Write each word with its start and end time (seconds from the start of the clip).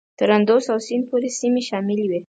تر 0.19 0.29
اندوس 0.37 0.65
او 0.73 0.79
سیند 0.87 1.03
پورې 1.09 1.29
سیمې 1.39 1.61
شاملي 1.69 2.05
وې. 2.07 2.19